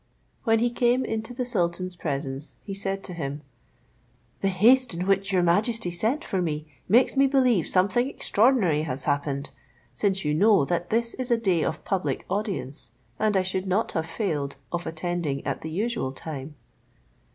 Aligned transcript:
When 0.45 0.57
he 0.57 0.71
came 0.71 1.05
into 1.05 1.31
the 1.31 1.45
sultan's 1.45 1.95
presence, 1.95 2.55
he 2.63 2.73
said 2.73 3.03
to 3.03 3.13
him, 3.13 3.43
'"The 4.39 4.47
haste 4.47 4.95
in 4.95 5.05
which 5.05 5.31
your 5.31 5.43
majesty 5.43 5.91
sent 5.91 6.23
for 6.25 6.41
me 6.41 6.65
makes 6.89 7.15
me 7.15 7.27
believe 7.27 7.67
something 7.67 8.09
extraordinary 8.09 8.81
has 8.81 9.03
happened, 9.03 9.51
since 9.95 10.25
you 10.25 10.33
know 10.33 10.65
that 10.65 10.89
this 10.89 11.13
is 11.13 11.29
a 11.29 11.37
day 11.37 11.63
of 11.63 11.85
public 11.85 12.25
audience, 12.31 12.93
and 13.19 13.37
I 13.37 13.43
should 13.43 13.67
not 13.67 13.91
have 13.91 14.07
failed 14.07 14.57
of 14.71 14.87
attending 14.87 15.45
at 15.45 15.61
the 15.61 15.69
usual 15.69 16.11
time." 16.11 16.55